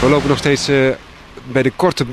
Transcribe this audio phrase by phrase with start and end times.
[0.00, 0.90] We lopen nog steeds uh,
[1.52, 2.04] bij de Korte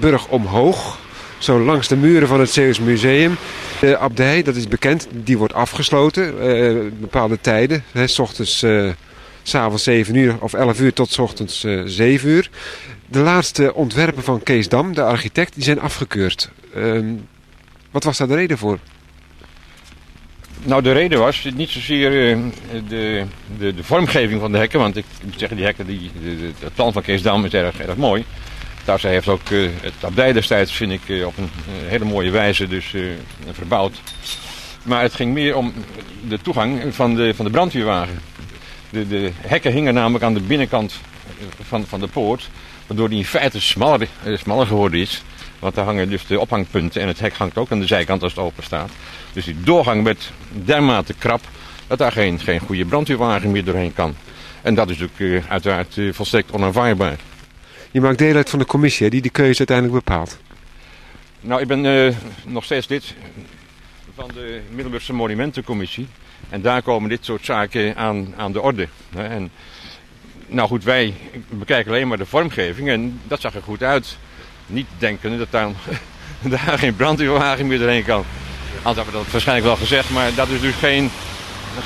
[0.00, 0.98] Burg omhoog.
[1.38, 3.36] Zo langs de muren van het Zeeuws Museum.
[3.80, 6.46] De abdij, dat is bekend, die wordt afgesloten.
[6.46, 7.84] Uh, bepaalde tijden.
[7.92, 8.90] Hè, s ochtends, uh,
[9.42, 12.50] s'avonds 7 uur of 11 uur tot s ochtends 7 uur.
[13.06, 16.50] De laatste ontwerpen van Kees Dam, de architect, die zijn afgekeurd.
[16.74, 17.14] Ehm,
[17.90, 18.78] wat was daar de reden voor?
[20.64, 22.10] Nou, de reden was niet zozeer
[22.88, 23.24] de,
[23.58, 24.78] de, de, vormgeving van de hekken.
[24.78, 26.10] Want ik moet zeggen, die hekken, die,
[26.58, 28.24] het plan van Kees Dam is erg, erg mooi.
[28.98, 31.50] Zij heeft ook uh, het abdij destijds, vind ik, uh, op een
[31.86, 32.94] hele mooie wijze dus,
[33.50, 34.00] verbouwd.
[34.82, 35.72] Maar het ging meer om
[36.28, 38.20] de toegang van de, van de brandweerwagen.
[38.90, 41.00] De, de hekken hingen namelijk aan de binnenkant
[41.62, 42.50] van, van de poort,
[42.86, 45.22] waardoor die in feite smaller, smaller geworden is.
[45.60, 48.34] Want daar hangen dus de ophangpunten en het hek hangt ook aan de zijkant als
[48.34, 48.90] het open staat.
[49.32, 51.40] Dus die doorgang werd dermate krap
[51.86, 54.14] dat daar geen, geen goede brandweerwagen meer doorheen kan.
[54.62, 57.16] En dat is natuurlijk uiteraard volstrekt onaanvaardbaar.
[57.90, 60.38] Je maakt deel uit van de commissie die die keuze uiteindelijk bepaalt.
[61.40, 62.14] Nou, ik ben uh,
[62.46, 63.14] nog steeds lid
[64.14, 66.06] van de Middelburgse Monumentencommissie.
[66.48, 68.88] En daar komen dit soort zaken aan, aan de orde.
[69.14, 69.50] En,
[70.46, 71.14] nou goed, wij
[71.48, 74.18] bekijken alleen maar de vormgeving en dat zag er goed uit.
[74.70, 75.68] Niet denken dat daar,
[76.54, 78.24] daar geen brandweerwagen meer doorheen kan.
[78.82, 81.10] Anders hebben we dat waarschijnlijk wel gezegd, maar dat is dus geen,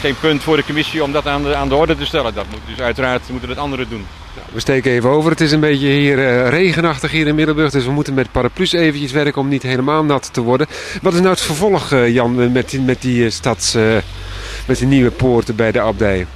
[0.00, 2.34] geen punt voor de commissie om dat aan de, aan de orde te stellen.
[2.34, 4.06] Dat moet dus uiteraard moeten het anderen doen.
[4.52, 5.30] We steken even over.
[5.30, 7.70] Het is een beetje hier uh, regenachtig hier in Middelburg.
[7.70, 10.66] Dus we moeten met paraplu's eventjes werken om niet helemaal nat te worden.
[11.02, 13.74] Wat is nou het vervolg, uh, Jan, met die, met die stads...
[13.74, 13.96] Uh,
[14.66, 16.26] met die nieuwe poorten bij de abdij?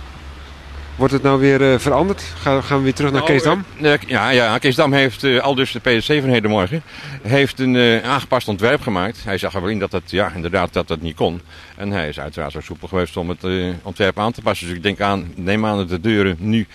[0.99, 2.23] Wordt het nou weer uh, veranderd?
[2.23, 3.65] Gaan, gaan we weer terug naar nou, Keesdam?
[3.81, 6.83] Uh, ja, ja, Keesdam heeft, uh, al dus de PSC van hedenmorgen,
[7.23, 9.25] heeft een aangepast ontwerp gemaakt.
[9.25, 11.41] Hij zag er wel in dat dat, ja, inderdaad, dat dat niet kon.
[11.77, 13.47] En hij is uiteraard zo soepel geweest om het
[13.83, 14.67] ontwerp aan te passen.
[14.67, 16.67] Dus ik denk aan, neem aan dat de deuren nu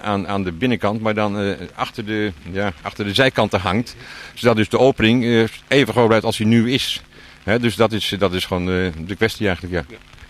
[0.00, 3.96] aan, aan de binnenkant, maar dan achter, de, ja, achter de zijkanten hangt.
[4.34, 7.02] Zodat dus de opening even groot blijft als hij nu is.
[7.42, 8.64] He, dus dat is, dat is gewoon
[9.06, 9.96] de kwestie eigenlijk, ja.
[9.96, 10.09] ja.